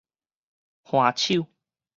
[0.83, 1.45] 扞手